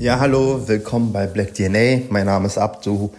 [0.00, 2.02] Ja, hallo, willkommen bei Black DNA.
[2.10, 3.10] Mein Name ist Abdu.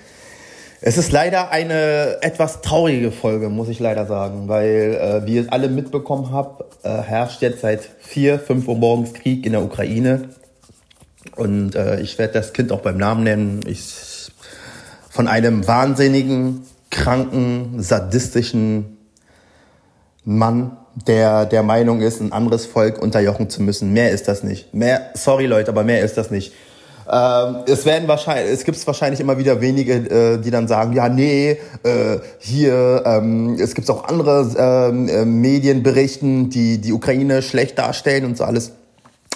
[0.79, 5.51] Es ist leider eine etwas traurige Folge, muss ich leider sagen, weil, äh, wie ihr
[5.51, 10.29] alle mitbekommen habt, äh, herrscht jetzt seit vier, fünf Uhr morgens Krieg in der Ukraine.
[11.35, 13.59] Und äh, ich werde das Kind auch beim Namen nennen.
[13.67, 14.31] Ich,
[15.09, 16.61] von einem wahnsinnigen,
[16.91, 18.99] kranken, sadistischen
[20.23, 20.77] Mann,
[21.07, 23.91] der der Meinung ist, ein anderes Volk unterjochen zu müssen.
[23.91, 24.73] Mehr ist das nicht.
[24.73, 26.53] Mehr, sorry Leute, aber mehr ist das nicht.
[27.11, 31.09] Ähm, es werden wahrscheinlich, es gibt wahrscheinlich immer wieder wenige, äh, die dann sagen, ja,
[31.09, 37.79] nee, äh, hier, ähm, es gibt auch andere ähm, äh, Medienberichten, die die Ukraine schlecht
[37.79, 38.73] darstellen und so alles.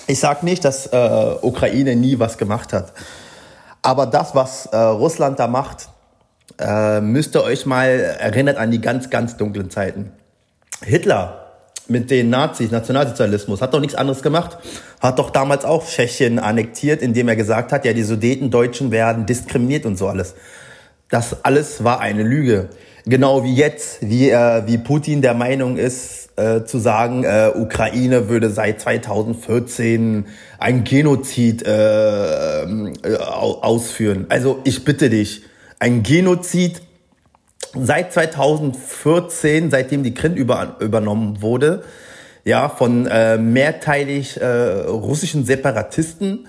[0.06, 2.94] Ich sag nicht, dass äh, Ukraine nie was gemacht hat.
[3.82, 5.90] Aber das, was äh, Russland da macht,
[6.60, 10.12] äh, müsst ihr euch mal erinnert an die ganz, ganz dunklen Zeiten.
[10.84, 11.43] Hitler
[11.88, 14.58] mit den Nazis, Nationalsozialismus, hat doch nichts anderes gemacht.
[15.02, 19.86] Hat doch damals auch Tschechien annektiert, indem er gesagt hat, ja, die Sudetendeutschen werden diskriminiert
[19.86, 20.36] und so alles.
[21.10, 22.70] Das alles war eine Lüge.
[23.06, 28.30] Genau wie jetzt, wie, äh, wie Putin der Meinung ist, äh, zu sagen, äh, Ukraine
[28.30, 30.26] würde seit 2014
[30.58, 34.26] ein Genozid äh, äh, ausführen.
[34.30, 35.44] Also ich bitte dich,
[35.80, 36.82] ein Genozid
[37.76, 41.84] seit 2014, seitdem die Krim über, übernommen wurde,
[42.46, 46.48] ja, von äh, mehrteilig äh, russischen Separatisten,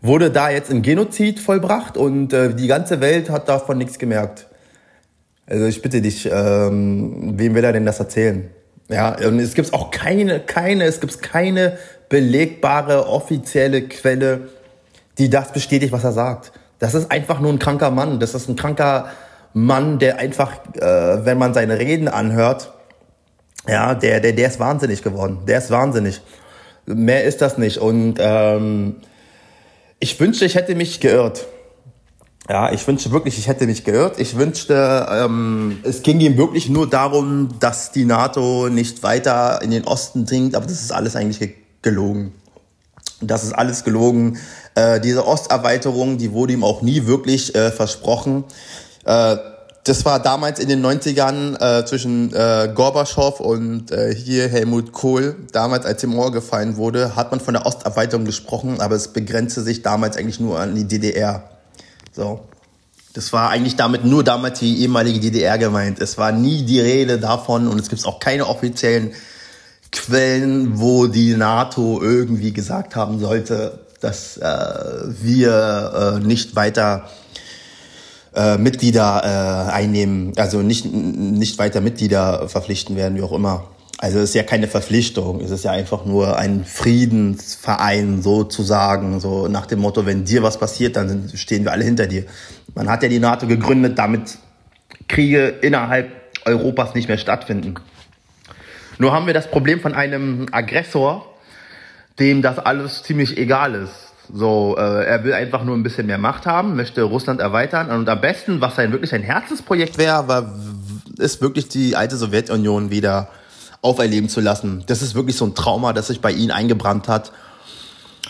[0.00, 4.46] wurde da jetzt ein Genozid vollbracht und äh, die ganze Welt hat davon nichts gemerkt.
[5.46, 8.50] Also ich bitte dich, ähm, wem will er denn das erzählen?
[8.88, 11.76] Ja, und es gibt auch keine, keine, es gibt keine
[12.08, 14.48] belegbare offizielle Quelle,
[15.18, 16.52] die das bestätigt, was er sagt.
[16.78, 18.20] Das ist einfach nur ein kranker Mann.
[18.20, 19.10] Das ist ein kranker
[19.56, 22.74] Mann, der einfach, äh, wenn man seine Reden anhört,
[23.66, 25.38] ja, der, der, der ist wahnsinnig geworden.
[25.48, 26.20] Der ist wahnsinnig.
[26.84, 27.78] Mehr ist das nicht.
[27.78, 28.96] Und ähm,
[29.98, 31.46] ich wünschte, ich hätte mich geirrt.
[32.50, 34.20] Ja, ich wünschte wirklich, ich hätte mich geirrt.
[34.20, 39.70] Ich wünschte, ähm, es ging ihm wirklich nur darum, dass die NATO nicht weiter in
[39.70, 42.34] den Osten dringt, aber das ist alles eigentlich gelogen.
[43.22, 44.36] Das ist alles gelogen.
[44.74, 48.44] Äh, diese Osterweiterung, die wurde ihm auch nie wirklich äh, versprochen.
[49.06, 49.36] Äh,
[49.84, 55.36] das war damals in den 90ern äh, zwischen äh, Gorbatschow und äh, hier Helmut Kohl.
[55.52, 59.62] Damals, als die Mauer gefallen wurde, hat man von der Osterweiterung gesprochen, aber es begrenzte
[59.62, 61.44] sich damals eigentlich nur an die DDR.
[62.12, 62.40] So.
[63.14, 66.00] Das war eigentlich damit nur damals die ehemalige DDR gemeint.
[66.00, 69.12] Es war nie die Rede davon und es gibt auch keine offiziellen
[69.92, 74.44] Quellen, wo die NATO irgendwie gesagt haben sollte, dass äh,
[75.22, 77.08] wir äh, nicht weiter
[78.36, 83.64] äh, Mitglieder äh, einnehmen, also nicht, nicht weiter Mitglieder verpflichten werden, wie auch immer.
[83.98, 89.48] Also es ist ja keine Verpflichtung, es ist ja einfach nur ein Friedensverein sozusagen, so
[89.48, 92.24] nach dem Motto, wenn dir was passiert, dann stehen wir alle hinter dir.
[92.74, 94.36] Man hat ja die NATO gegründet, damit
[95.08, 96.10] Kriege innerhalb
[96.44, 97.76] Europas nicht mehr stattfinden.
[98.98, 101.34] Nur haben wir das Problem von einem Aggressor,
[102.18, 104.05] dem das alles ziemlich egal ist.
[104.32, 108.08] So, äh, er will einfach nur ein bisschen mehr Macht haben, möchte Russland erweitern und
[108.08, 110.54] am besten, was sein wirklich ein Herzensprojekt wäre, war,
[111.18, 113.28] ist wirklich die alte Sowjetunion wieder
[113.82, 114.84] auferleben zu lassen.
[114.86, 117.30] Das ist wirklich so ein Trauma, das sich bei ihnen eingebrannt hat.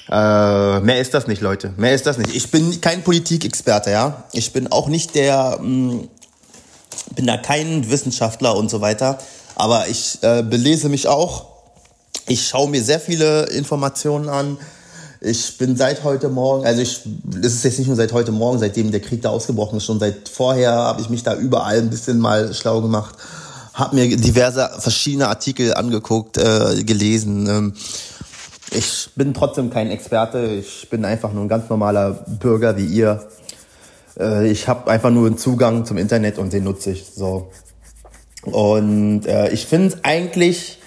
[0.08, 1.72] Äh, mehr ist das nicht, Leute.
[1.76, 2.34] Mehr ist das nicht.
[2.34, 4.24] Ich bin kein Politikexperte, ja.
[4.32, 6.08] Ich bin auch nicht der, mh, hm,
[7.14, 9.18] bin da kein Wissenschaftler und so weiter.
[9.54, 11.46] Aber ich äh, belese mich auch.
[12.28, 14.58] Ich schaue mir sehr viele Informationen an
[15.26, 18.58] ich bin seit heute Morgen, also ich, das ist jetzt nicht nur seit heute Morgen,
[18.58, 21.90] seitdem der Krieg da ausgebrochen ist, schon seit vorher habe ich mich da überall ein
[21.90, 23.16] bisschen mal schlau gemacht,
[23.74, 27.48] habe mir diverse verschiedene Artikel angeguckt, äh, gelesen.
[27.48, 27.74] Ähm,
[28.70, 33.26] ich bin trotzdem kein Experte, ich bin einfach nur ein ganz normaler Bürger wie ihr.
[34.18, 37.50] Äh, ich habe einfach nur einen Zugang zum Internet und den nutze ich so.
[38.42, 40.78] Und äh, ich finde es eigentlich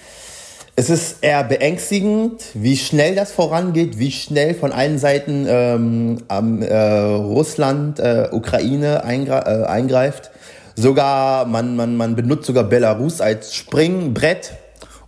[0.80, 6.16] es ist eher beängstigend, wie schnell das vorangeht, wie schnell von allen Seiten ähm,
[6.62, 10.30] äh, Russland, äh, Ukraine eingre äh, eingreift.
[10.76, 14.52] Sogar, man, man, man benutzt sogar Belarus als Springbrett,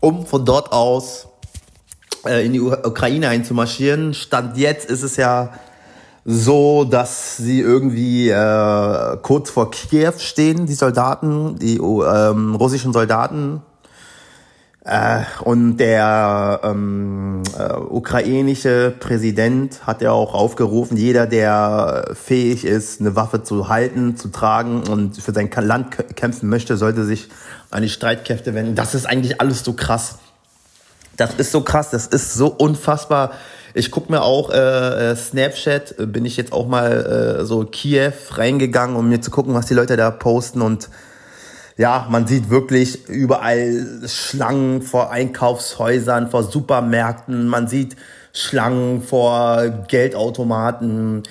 [0.00, 1.28] um von dort aus
[2.26, 4.12] äh, in die U Ukraine einzumarschieren.
[4.12, 5.54] Stand jetzt ist es ja
[6.26, 13.62] so, dass sie irgendwie äh, kurz vor Kiew stehen, die Soldaten, die ähm, russischen Soldaten
[14.84, 23.00] äh, und der ähm, äh, ukrainische Präsident hat ja auch aufgerufen, jeder, der fähig ist,
[23.00, 27.28] eine Waffe zu halten, zu tragen und für sein Land kämpfen möchte, sollte sich
[27.70, 28.74] an die Streitkräfte wenden.
[28.74, 30.18] Das ist eigentlich alles so krass.
[31.16, 33.32] Das ist so krass, das ist so unfassbar
[33.74, 38.96] Ich guck mir auch äh, Snapchat, bin ich jetzt auch mal äh, so Kiew reingegangen,
[38.96, 40.88] um mir zu gucken, was die Leute da posten und
[41.76, 47.96] ja, man sieht wirklich überall Schlangen vor Einkaufshäusern, vor Supermärkten, man sieht
[48.32, 51.22] Schlangen vor Geldautomaten.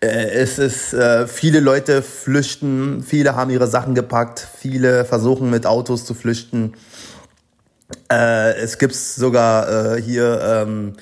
[0.00, 5.66] Äh, es ist, äh, viele Leute flüchten, viele haben ihre Sachen gepackt, viele versuchen mit
[5.66, 6.74] Autos zu flüchten.
[8.10, 10.96] Äh, es gibt sogar hier ähm,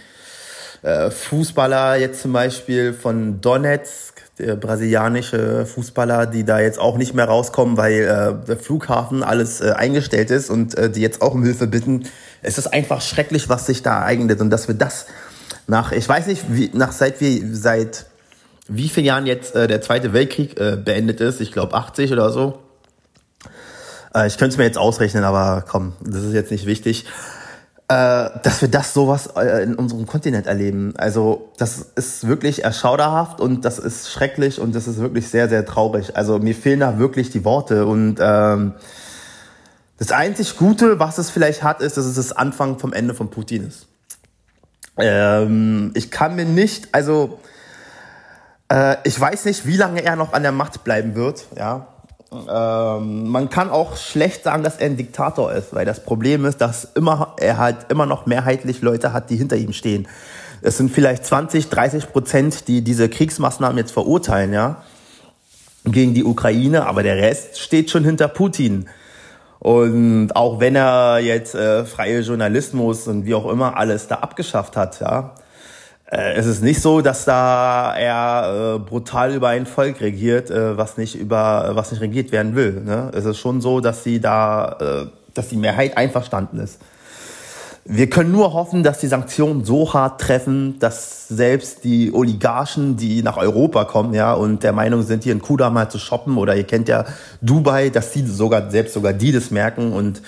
[1.11, 7.77] Fußballer jetzt zum Beispiel von Donetsk, brasilianische Fußballer, die da jetzt auch nicht mehr rauskommen,
[7.77, 11.67] weil äh, der Flughafen alles äh, eingestellt ist und äh, die jetzt auch um Hilfe
[11.67, 12.05] bitten.
[12.43, 15.07] Es ist einfach schrecklich, was sich da ereignet und dass wir das
[15.67, 18.07] nach, ich weiß nicht, wie, nach seit wie seit
[18.67, 22.31] wie vielen Jahren jetzt äh, der Zweite Weltkrieg äh, beendet ist, ich glaube 80 oder
[22.31, 22.59] so.
[24.15, 27.05] Äh, ich könnte es mir jetzt ausrechnen, aber komm, das ist jetzt nicht wichtig
[27.89, 30.95] äh, dass wir das sowas äh, in unserem Kontinent erleben.
[30.97, 35.67] Also das ist wirklich erschauderhaft und das ist schrecklich und das ist wirklich sehr, sehr
[35.67, 36.17] traurig.
[36.17, 38.75] Also mir fehlen da wirklich die Worte und ähm,
[39.99, 43.31] das einzig Gute, was es vielleicht hat, ist, dass es das Anfang vom Ende von
[43.31, 43.87] Putin ist.
[44.97, 47.39] Ähm, ich kann mir nicht, also
[48.73, 51.89] äh, ich weiß nicht, wie lange er noch an der Macht bleiben wird, ja.
[52.49, 56.61] Ähm, man kann auch schlecht sagen, dass er ein Diktator ist, weil das Problem ist,
[56.61, 60.09] dass immer, er halt immer noch mehrheitlich Leute hat, die hinter ihm stehen.
[60.63, 64.83] Es sind vielleicht 20, 30 Prozent, die diese Kriegsmaßnahmen jetzt verurteilen, ja,
[65.85, 68.89] gegen die Ukraine, aber der Rest steht schon hinter Putin.
[69.59, 74.77] Und auch wenn er jetzt äh, freie Journalismus und wie auch immer alles da abgeschafft
[74.77, 75.35] hat, ja,
[76.15, 80.97] es ist nicht so, dass da er äh, brutal über ein Volk regiert, äh, was
[80.97, 82.83] nicht über was nicht regiert werden will.
[82.85, 83.11] Ne?
[83.15, 86.79] Es ist schon so, dass sie da, äh, dass die Mehrheit einverstanden ist.
[87.87, 93.23] Wir können nur hoffen, dass die Sanktionen so hart treffen, dass selbst die Oligarchen, die
[93.23, 96.57] nach Europa kommen, ja, und der Meinung sind, hier in Kuda mal zu shoppen, oder
[96.57, 97.05] ihr kennt ja
[97.43, 100.23] Dubai, dass die sogar, selbst sogar die das merken und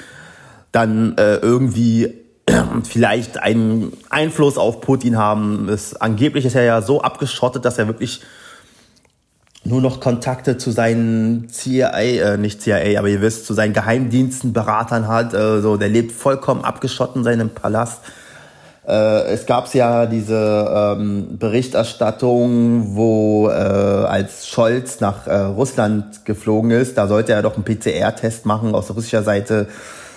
[0.71, 2.26] dann äh, irgendwie
[2.85, 5.69] vielleicht einen Einfluss auf Putin haben.
[5.69, 8.23] Es, angeblich ist er ja so abgeschottet, dass er wirklich
[9.65, 14.53] nur noch Kontakte zu seinen CIA, äh, nicht CIA, aber ihr wisst, zu seinen Geheimdiensten,
[14.53, 15.35] Beratern hat.
[15.35, 18.01] Äh, so, der lebt vollkommen abgeschottet in seinem Palast.
[18.87, 26.71] Äh, es gab ja diese ähm, Berichterstattung, wo äh, als Scholz nach äh, Russland geflogen
[26.71, 29.67] ist, da sollte er doch einen PCR-Test machen aus russischer Seite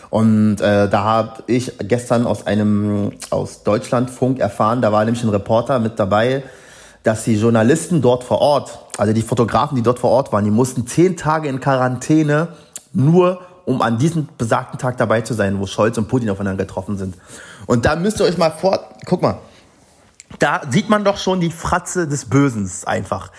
[0.09, 5.29] und äh, da habe ich gestern aus einem aus Deutschlandfunk erfahren, da war nämlich ein
[5.29, 6.43] Reporter mit dabei,
[7.03, 10.51] dass die Journalisten dort vor Ort, also die Fotografen, die dort vor Ort waren, die
[10.51, 12.49] mussten zehn Tage in Quarantäne,
[12.91, 16.97] nur um an diesem besagten Tag dabei zu sein, wo Scholz und Putin aufeinander getroffen
[16.97, 17.15] sind.
[17.67, 19.37] Und da müsst ihr euch mal vor, guck mal,
[20.39, 23.31] da sieht man doch schon die Fratze des Bösens einfach.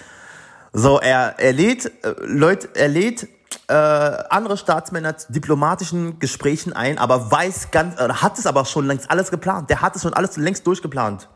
[0.72, 3.26] So, er, er lädt, äh, Leute, er lädt
[3.68, 8.86] äh, andere Staatsmänner zu diplomatischen Gesprächen ein, aber weiß ganz, äh, hat es aber schon
[8.86, 9.70] längst alles geplant.
[9.70, 11.28] Der hat es schon alles längst durchgeplant.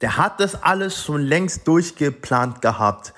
[0.00, 3.12] Der hat das alles schon längst durchgeplant gehabt.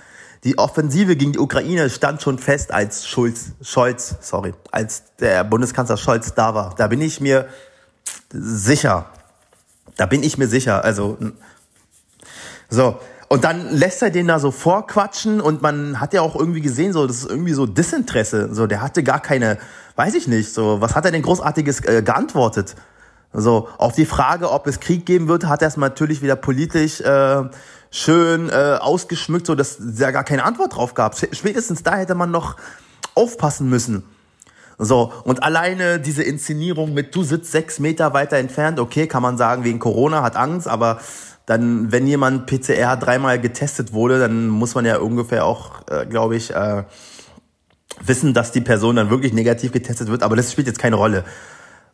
[0.44, 5.96] Die Offensive gegen die Ukraine stand schon fest, als Schulz, Scholz, sorry, als der Bundeskanzler
[5.96, 6.74] Scholz da war.
[6.76, 7.48] Da bin ich mir
[8.32, 9.06] sicher.
[9.96, 10.84] Da bin ich mir sicher.
[10.84, 11.16] Also,
[12.68, 12.98] so.
[13.32, 16.92] Und dann lässt er den da so vorquatschen und man hat ja auch irgendwie gesehen,
[16.92, 18.54] so, das ist irgendwie so Disinteresse.
[18.54, 19.56] So, der hatte gar keine,
[19.96, 22.76] weiß ich nicht, so, was hat er denn großartiges äh, geantwortet?
[23.32, 27.00] So, auf die Frage, ob es Krieg geben wird, hat er es natürlich wieder politisch
[27.00, 27.44] äh,
[27.90, 31.16] schön äh, ausgeschmückt, so dass ja gar keine Antwort drauf gab.
[31.16, 32.56] Spätestens da hätte man noch
[33.14, 34.02] aufpassen müssen.
[34.78, 39.38] So, und alleine diese Inszenierung mit, du sitzt sechs Meter weiter entfernt, okay, kann man
[39.38, 40.98] sagen, wegen Corona, hat Angst, aber
[41.52, 46.34] dann, wenn jemand PCR dreimal getestet wurde, dann muss man ja ungefähr auch, äh, glaube
[46.34, 46.84] ich, äh,
[48.00, 51.24] wissen, dass die Person dann wirklich negativ getestet wird, aber das spielt jetzt keine Rolle.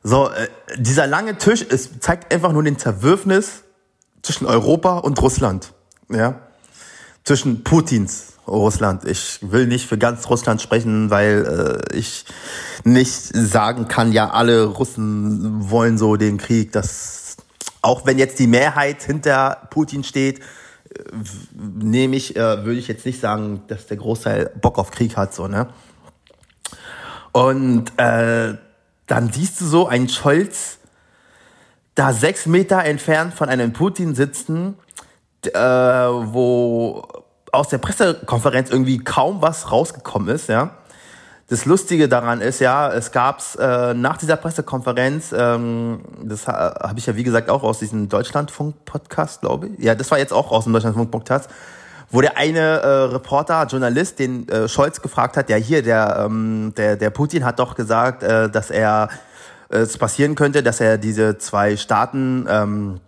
[0.04, 0.46] So, äh,
[0.76, 3.64] dieser lange Tisch es zeigt einfach nur den Zerwürfnis
[4.22, 5.72] zwischen Europa und Russland.
[6.08, 6.38] Ja?
[7.24, 9.04] Zwischen Putins Russland.
[9.06, 12.24] Ich will nicht für ganz Russland sprechen, weil äh, ich
[12.84, 16.70] nicht sagen kann, ja, alle Russen wollen so den Krieg.
[16.70, 17.27] Das
[17.82, 20.42] auch wenn jetzt die Mehrheit hinter Putin steht, äh,
[21.54, 25.34] nehme ich, äh, würde ich jetzt nicht sagen, dass der Großteil Bock auf Krieg hat,
[25.34, 25.68] so, ne?
[27.32, 28.54] Und äh,
[29.06, 30.78] dann siehst du so einen Scholz
[31.94, 34.76] da sechs Meter entfernt von einem Putin sitzen,
[35.42, 37.06] äh, wo
[37.52, 40.77] aus der Pressekonferenz irgendwie kaum was rausgekommen ist, ja.
[41.48, 46.98] Das Lustige daran ist, ja, es gab's äh, nach dieser Pressekonferenz, ähm, das ha, habe
[46.98, 49.82] ich ja wie gesagt auch aus diesem Deutschlandfunk-Podcast, glaube ich.
[49.82, 51.48] Ja, das war jetzt auch aus dem Deutschlandfunk-Podcast,
[52.10, 56.74] wo der eine äh, Reporter, Journalist, den äh, Scholz gefragt hat, ja hier, der, ähm,
[56.76, 59.08] der, der Putin hat doch gesagt, äh, dass er
[59.70, 63.00] äh, es passieren könnte, dass er diese zwei Staaten ähm,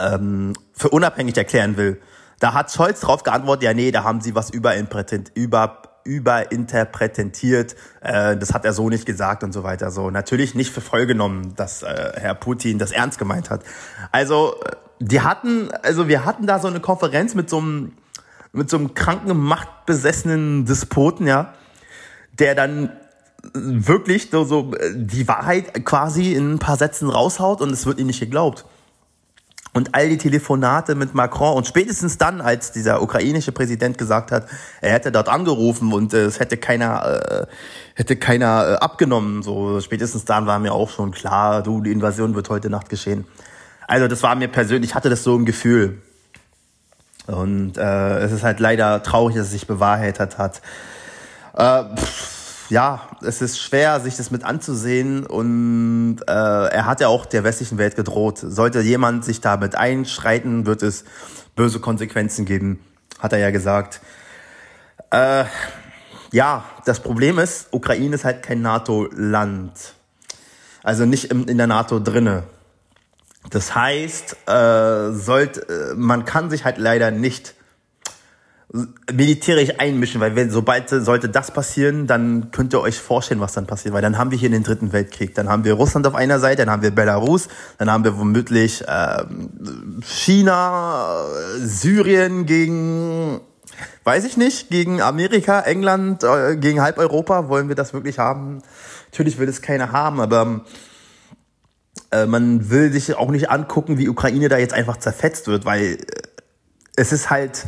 [0.00, 2.00] ähm, für unabhängig erklären will.
[2.40, 8.36] Da hat Scholz drauf geantwortet, ja nee, da haben sie was überinterpretiert, über überinterpretiert, äh,
[8.36, 9.90] das hat er so nicht gesagt und so weiter.
[9.90, 13.62] So natürlich nicht für voll genommen, dass äh, Herr Putin das ernst gemeint hat.
[14.10, 17.92] Also äh, die hatten, also wir hatten da so eine Konferenz mit so einem
[18.52, 21.52] mit so einem kranken, machtbesessenen Despoten, ja,
[22.38, 22.90] der dann
[23.52, 28.06] wirklich so, so die Wahrheit quasi in ein paar Sätzen raushaut und es wird ihm
[28.06, 28.64] nicht geglaubt
[29.78, 34.46] und all die Telefonate mit Macron und spätestens dann, als dieser ukrainische Präsident gesagt hat,
[34.80, 37.46] er hätte dort angerufen und äh, es hätte keiner äh,
[37.94, 42.34] hätte keiner äh, abgenommen, so spätestens dann war mir auch schon klar, du die Invasion
[42.34, 43.24] wird heute Nacht geschehen.
[43.86, 46.02] Also das war mir persönlich, ich hatte das so im Gefühl.
[47.28, 50.60] Und äh, es ist halt leider traurig, dass es sich bewahrheitet hat.
[51.54, 52.37] Äh, pff,
[52.68, 57.44] ja, es ist schwer, sich das mit anzusehen und äh, er hat ja auch der
[57.44, 58.38] westlichen Welt gedroht.
[58.38, 61.04] Sollte jemand sich damit einschreiten, wird es
[61.56, 62.80] böse Konsequenzen geben,
[63.18, 64.00] hat er ja gesagt.
[65.10, 65.44] Äh,
[66.30, 69.94] ja, das Problem ist, Ukraine ist halt kein NATO-Land.
[70.82, 72.44] Also nicht in, in der NATO drinne.
[73.50, 77.54] Das heißt, äh, sollte, äh, man kann sich halt leider nicht
[78.70, 83.66] militärisch einmischen, weil wenn, sobald sollte das passieren, dann könnt ihr euch vorstellen, was dann
[83.66, 86.38] passiert, weil dann haben wir hier den dritten Weltkrieg, dann haben wir Russland auf einer
[86.38, 87.48] Seite, dann haben wir Belarus,
[87.78, 89.24] dann haben wir womöglich äh,
[90.02, 91.24] China,
[91.60, 93.40] Syrien gegen,
[94.04, 98.62] weiß ich nicht, gegen Amerika, England, äh, gegen halb Europa, wollen wir das wirklich haben?
[99.12, 100.66] Natürlich will es keiner haben, aber
[102.10, 105.84] äh, man will sich auch nicht angucken, wie Ukraine da jetzt einfach zerfetzt wird, weil
[105.84, 105.96] äh,
[106.96, 107.64] es ist halt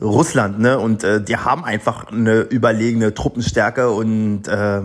[0.00, 0.78] Russland, ne?
[0.78, 4.82] Und äh, die haben einfach eine überlegene Truppenstärke und äh,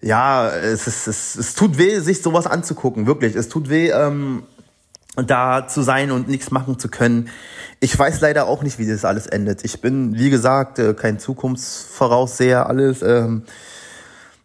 [0.00, 3.36] ja, es, ist, es, es tut weh, sich sowas anzugucken, wirklich.
[3.36, 4.42] Es tut weh, ähm,
[5.14, 7.28] da zu sein und nichts machen zu können.
[7.80, 9.64] Ich weiß leider auch nicht, wie das alles endet.
[9.64, 13.02] Ich bin, wie gesagt, äh, kein Zukunftsvorausseher, alles.
[13.02, 13.44] Ähm,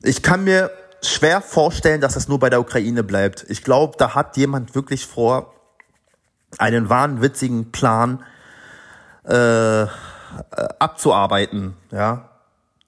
[0.03, 0.69] ich kann mir
[1.01, 3.45] schwer vorstellen, dass es nur bei der Ukraine bleibt.
[3.47, 5.53] Ich glaube, da hat jemand wirklich vor,
[6.57, 8.23] einen wahnwitzigen Plan,
[9.27, 9.87] äh,
[10.79, 11.75] abzuarbeiten.
[11.91, 12.29] Ja,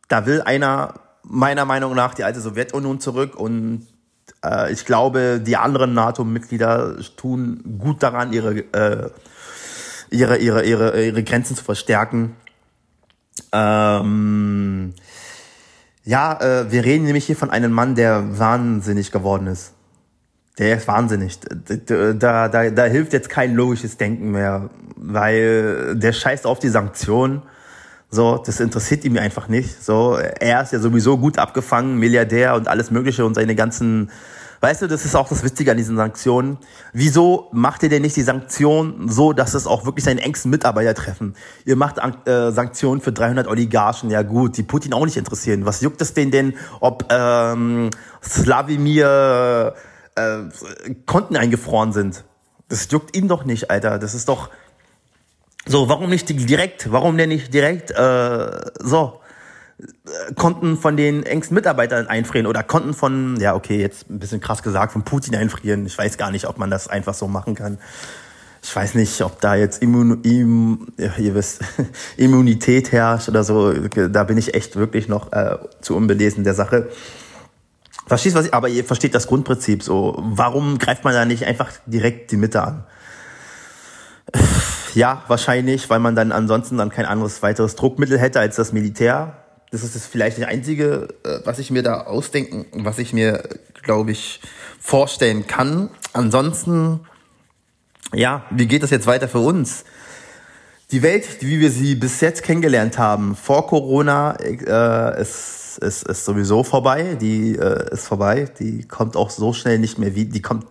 [0.08, 3.88] da will einer meiner Meinung nach die alte Sowjetunion zurück und
[4.43, 9.10] äh, ich glaube, die anderen NATO-Mitglieder tun gut daran, ihre äh,
[10.10, 12.36] ihre ihre ihre ihre Grenzen zu verstärken.
[13.51, 14.93] Ähm,
[16.03, 19.74] ja, äh, wir reden nämlich hier von einem Mann, der wahnsinnig geworden ist.
[20.58, 21.39] Der ist wahnsinnig.
[21.86, 27.44] Da, da, da hilft jetzt kein logisches Denken mehr, weil der scheißt auf die Sanktionen.
[28.12, 29.84] So, das interessiert ihn einfach nicht.
[29.84, 34.10] So, er ist ja sowieso gut abgefangen, Milliardär und alles Mögliche und seine ganzen,
[34.62, 36.58] weißt du, das ist auch das Witzige an diesen Sanktionen.
[36.91, 40.96] Wieso macht ihr denn nicht die Sanktionen so, dass es auch wirklich seine engsten Mitarbeiter
[40.96, 41.36] treffen?
[41.65, 45.68] Ihr macht äh, Sanktionen für 300 Oligarchen, ja gut, die Putin auch nicht interessieren.
[45.68, 47.91] Was juckt es denen denn, ob ähm,
[48.24, 49.79] Slavimir äh,
[51.05, 52.23] Konten eingefroren sind.
[52.67, 53.99] Das juckt ihn doch nicht, Alter.
[53.99, 54.49] Das ist doch
[55.65, 55.89] so.
[55.89, 56.91] Warum nicht direkt?
[56.91, 59.19] Warum denn nicht direkt äh, so
[59.79, 64.39] äh, Konten von den engsten Mitarbeitern einfrieren oder Konten von ja okay jetzt ein bisschen
[64.39, 65.85] krass gesagt von Putin einfrieren.
[65.85, 67.79] Ich weiß gar nicht, ob man das einfach so machen kann.
[68.61, 71.61] Ich weiß nicht, ob da jetzt Immun, Immun, ihr wisst,
[72.17, 73.71] Immunität herrscht oder so.
[73.73, 76.89] Da bin ich echt wirklich noch äh, zu unbelesen der Sache.
[78.09, 80.15] Verstehst was ich, aber ihr versteht das Grundprinzip so.
[80.17, 82.83] Warum greift man da nicht einfach direkt die Mitte an?
[84.95, 89.43] Ja, wahrscheinlich, weil man dann ansonsten dann kein anderes weiteres Druckmittel hätte als das Militär.
[89.69, 93.43] Das ist das vielleicht das Einzige, äh, was ich mir da ausdenken, was ich mir,
[93.83, 94.41] glaube ich,
[94.79, 95.91] vorstellen kann.
[96.11, 97.01] Ansonsten,
[98.11, 99.85] ja, wie geht das jetzt weiter für uns?
[100.89, 106.25] Die Welt, wie wir sie bis jetzt kennengelernt haben, vor Corona, äh, ist ist, ist
[106.25, 107.17] sowieso vorbei.
[107.19, 108.50] Die äh, ist vorbei.
[108.59, 110.25] Die kommt auch so schnell nicht mehr wie.
[110.25, 110.65] Die kommt.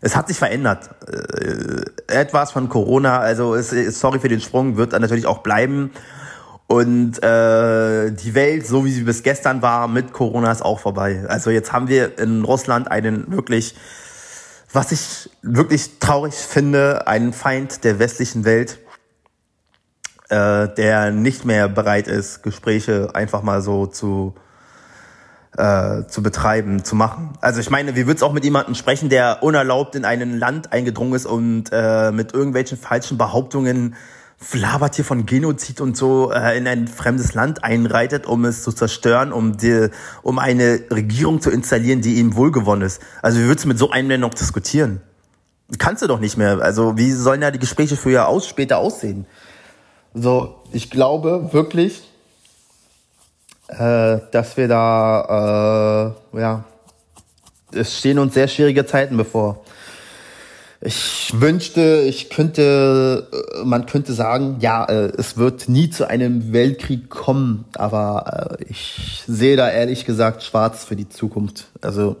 [0.00, 0.90] Es hat sich verändert.
[1.08, 5.90] Äh, etwas von Corona, also ist, sorry für den Sprung, wird natürlich auch bleiben.
[6.66, 11.24] Und äh, die Welt, so wie sie bis gestern war, mit Corona ist auch vorbei.
[11.28, 13.74] Also jetzt haben wir in Russland einen wirklich,
[14.72, 18.78] was ich wirklich traurig finde, einen Feind der westlichen Welt,
[20.34, 24.34] äh, der nicht mehr bereit ist, Gespräche einfach mal so zu
[25.56, 27.38] äh, zu betreiben, zu machen.
[27.40, 31.14] Also ich meine, wie würdest auch mit jemandem sprechen, der unerlaubt in ein Land eingedrungen
[31.14, 33.94] ist und äh, mit irgendwelchen falschen Behauptungen
[34.36, 38.72] flabert hier von Genozid und so äh, in ein fremdes Land einreitet, um es zu
[38.72, 39.90] zerstören, um die,
[40.22, 43.00] um eine Regierung zu installieren, die ihm wohlgewonnen ist.
[43.22, 45.00] Also wie würdest du mit so einem denn noch diskutieren?
[45.78, 46.58] Kannst du doch nicht mehr.
[46.60, 49.26] Also wie sollen ja die Gespräche ja aus, später aussehen?
[50.16, 52.02] So, ich glaube wirklich,
[53.66, 56.64] äh, dass wir da, äh, ja,
[57.72, 59.64] es stehen uns sehr schwierige Zeiten bevor.
[60.80, 66.52] Ich wünschte, ich könnte, äh, man könnte sagen, ja, äh, es wird nie zu einem
[66.52, 71.66] Weltkrieg kommen, aber äh, ich sehe da ehrlich gesagt schwarz für die Zukunft.
[71.80, 72.16] Also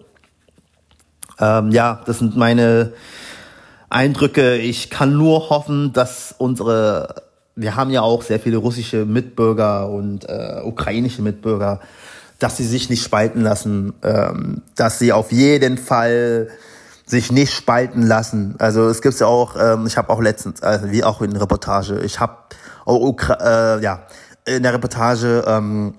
[1.38, 2.92] ähm, ja, das sind meine
[3.88, 4.56] Eindrücke.
[4.56, 7.23] Ich kann nur hoffen, dass unsere
[7.56, 11.80] wir haben ja auch sehr viele russische Mitbürger und äh, ukrainische Mitbürger,
[12.38, 16.48] dass sie sich nicht spalten lassen, ähm, dass sie auf jeden Fall
[17.06, 18.56] sich nicht spalten lassen.
[18.58, 21.42] Also es gibt ja auch, ähm, ich habe auch letztens, also wie auch in der
[21.42, 22.36] Reportage, ich habe
[22.86, 24.06] äh, ja
[24.46, 25.94] in der Reportage ähm,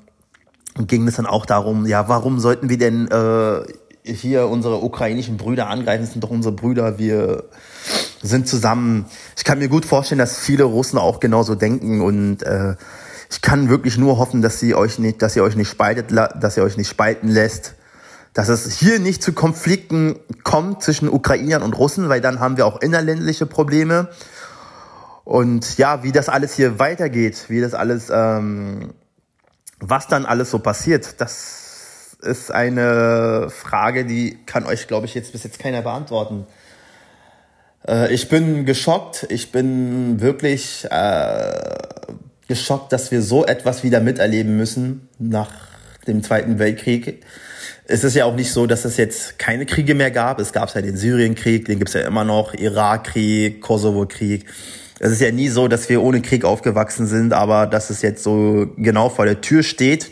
[0.77, 3.61] ging es dann auch darum, ja, warum sollten wir denn äh,
[4.05, 6.03] hier unsere ukrainischen Brüder angreifen?
[6.03, 7.45] Das sind doch unsere Brüder, wir
[8.21, 9.05] sind zusammen.
[9.37, 12.75] Ich kann mir gut vorstellen, dass viele Russen auch genauso denken und äh,
[13.29, 16.57] ich kann wirklich nur hoffen, dass sie euch nicht, dass ihr euch nicht spaltet, dass
[16.57, 17.75] ihr euch nicht spalten lässt,
[18.33, 22.65] dass es hier nicht zu Konflikten kommt zwischen Ukrainern und Russen, weil dann haben wir
[22.65, 24.09] auch innerländliche Probleme.
[25.23, 28.93] Und ja, wie das alles hier weitergeht, wie das alles, ähm,
[29.79, 31.64] was dann alles so passiert, das
[32.25, 36.45] ist eine Frage, die kann euch, glaube ich, jetzt bis jetzt keiner beantworten.
[37.87, 39.25] Äh, ich bin geschockt.
[39.29, 41.53] Ich bin wirklich äh,
[42.47, 45.51] geschockt, dass wir so etwas wieder miterleben müssen nach
[46.07, 47.23] dem Zweiten Weltkrieg.
[47.87, 50.39] Es ist ja auch nicht so, dass es jetzt keine Kriege mehr gab.
[50.39, 54.45] Es gab ja den Syrienkrieg, den gibt es ja immer noch, Irakkrieg, Kosovo-Krieg.
[54.99, 58.23] Es ist ja nie so, dass wir ohne Krieg aufgewachsen sind, aber dass es jetzt
[58.23, 60.11] so genau vor der Tür steht,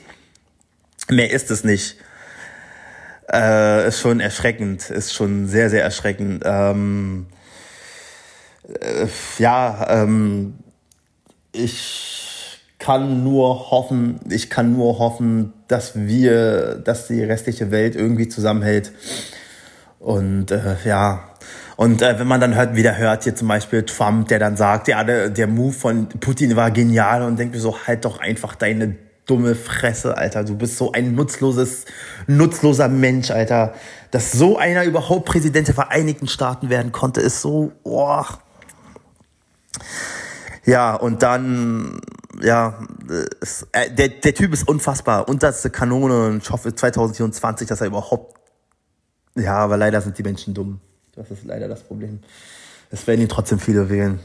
[1.10, 1.96] mehr ist es nicht.
[3.32, 6.44] Äh, ist schon erschreckend, ist schon sehr, sehr erschreckend.
[6.46, 7.28] Ähm,
[8.68, 9.08] äh,
[9.40, 10.56] ja, ähm,
[11.52, 18.28] ich kann nur hoffen, ich kann nur hoffen, dass wir, dass die restliche Welt irgendwie
[18.28, 18.92] zusammenhält.
[20.00, 21.30] Und äh, ja,
[21.76, 24.88] und äh, wenn man dann hört, wieder hört, hier zum Beispiel Trump, der dann sagt,
[24.90, 28.56] ja, der, der Move von Putin war genial und denkt mir so, halt doch einfach
[28.56, 30.44] deine dumme Fresse, Alter.
[30.44, 31.86] Du bist so ein nutzloses,
[32.28, 33.74] nutzloser Mensch, Alter.
[34.12, 38.28] Dass so einer überhaupt Präsident der Vereinigten Staaten werden konnte, ist so, boah.
[40.66, 42.00] Ja, und dann,
[42.42, 42.80] ja,
[43.42, 45.28] es, äh, der, der Typ ist unfassbar.
[45.28, 48.38] Unterste Kanone und ich hoffe 2024, dass er überhaupt,
[49.36, 50.80] ja, aber leider sind die Menschen dumm.
[51.16, 52.20] Das ist leider das Problem.
[52.92, 54.20] Es werden ihn trotzdem viele wählen.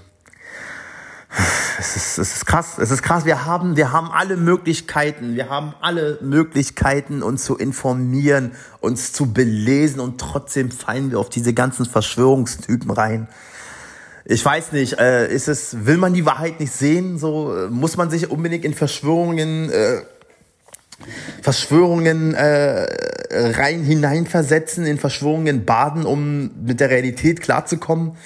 [1.78, 3.24] Es ist, es ist krass, es ist krass.
[3.24, 9.32] Wir haben, wir haben alle Möglichkeiten, wir haben alle Möglichkeiten, uns zu informieren, uns zu
[9.32, 13.28] belesen und trotzdem fallen wir auf diese ganzen Verschwörungstypen rein
[14.30, 17.18] ich weiß nicht, äh, ist es, will man die Wahrheit nicht sehen?
[17.18, 20.02] So äh, muss man sich unbedingt in Verschwörungen, äh,
[21.40, 22.86] Verschwörungen äh,
[23.30, 28.16] rein hineinversetzen, in Verschwörungen baden, um mit der Realität klarzukommen.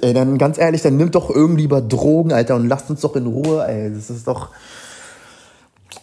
[0.00, 3.14] Ey, dann ganz ehrlich, dann nimmt doch irgendwie lieber Drogen, Alter, und lasst uns doch
[3.16, 3.92] in Ruhe, ey.
[3.92, 4.48] Das ist doch.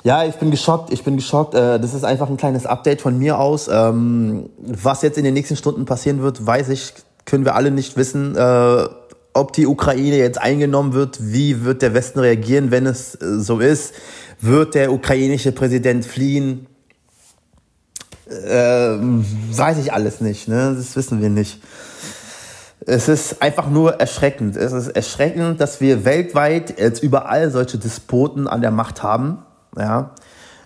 [0.04, 1.54] Ja, ich bin geschockt, ich bin geschockt.
[1.54, 3.68] Äh, das ist einfach ein kleines Update von mir aus.
[3.68, 6.94] Ähm, was jetzt in den nächsten Stunden passieren wird, weiß ich
[7.28, 8.88] können wir alle nicht wissen, äh,
[9.34, 13.60] ob die Ukraine jetzt eingenommen wird, wie wird der Westen reagieren, wenn es äh, so
[13.60, 13.94] ist,
[14.42, 16.66] wird der ukrainische Präsident fliehen,
[18.30, 20.74] äh, weiß ich alles nicht, ne?
[20.76, 21.62] das wissen wir nicht.
[22.90, 24.56] Es ist einfach nur erschreckend.
[24.56, 29.40] Es ist erschreckend, dass wir weltweit jetzt überall solche Despoten an der Macht haben.
[29.78, 30.12] Ja,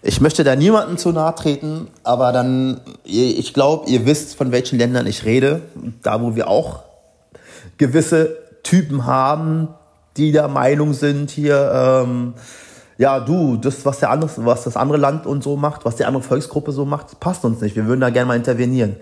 [0.04, 4.78] ich möchte da niemandem zu nahe treten, aber dann, ich glaube, ihr wisst, von welchen
[4.78, 5.62] Ländern ich rede.
[6.04, 6.84] Da, wo wir auch
[7.80, 9.70] gewisse Typen haben,
[10.16, 12.36] die der Meinung sind, hier, ähm,
[13.00, 16.06] ja, du, das, was, der andere, was das andere Land und so macht, was die
[16.06, 17.76] andere Volksgruppe so macht, passt uns nicht.
[17.76, 18.98] Wir würden da gerne mal intervenieren.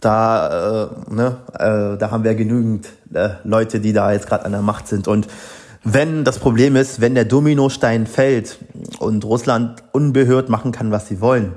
[0.00, 4.52] Da, äh, ne, äh, da haben wir genügend äh, Leute, die da jetzt gerade an
[4.52, 5.08] der Macht sind.
[5.08, 5.26] Und
[5.84, 8.58] wenn das Problem ist, wenn der Dominostein fällt
[8.98, 11.54] und Russland unbehört machen kann, was sie wollen,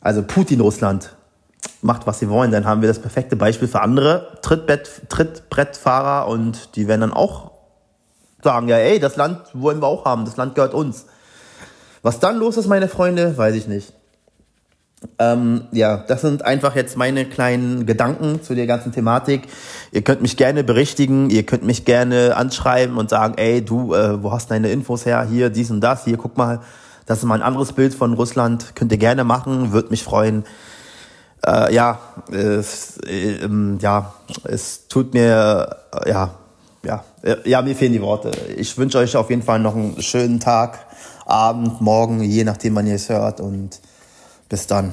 [0.00, 1.14] also Putin Russland
[1.82, 6.76] macht, was sie wollen, dann haben wir das perfekte Beispiel für andere Trittbrett, Trittbrettfahrer und
[6.76, 7.52] die werden dann auch
[8.42, 11.06] sagen, ja, ey, das Land wollen wir auch haben, das Land gehört uns.
[12.02, 13.92] Was dann los ist, meine Freunde, weiß ich nicht.
[15.18, 19.42] Ähm, ja, das sind einfach jetzt meine kleinen Gedanken zu der ganzen Thematik.
[19.92, 24.22] Ihr könnt mich gerne berichtigen, ihr könnt mich gerne anschreiben und sagen, ey, du, äh,
[24.22, 25.26] wo hast deine Infos her?
[25.28, 26.60] Hier, dies und das, hier, guck mal,
[27.06, 28.74] das ist mal ein anderes Bild von Russland.
[28.74, 30.44] Könnt ihr gerne machen, würde mich freuen.
[31.46, 31.98] Äh, ja,
[32.32, 34.14] es, äh, ja,
[34.44, 36.30] es tut mir, äh, ja,
[36.82, 38.30] ja, äh, ja, mir fehlen die Worte.
[38.56, 40.78] Ich wünsche euch auf jeden Fall noch einen schönen Tag,
[41.26, 43.80] Abend, Morgen, je nachdem, wann ihr es hört und
[44.48, 44.92] bis dann.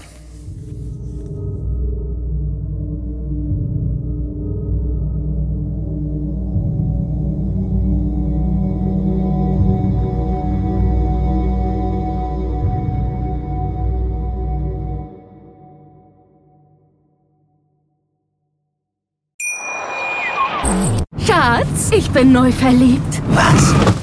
[21.26, 23.22] Schatz, ich bin neu verliebt.
[23.30, 24.03] Was?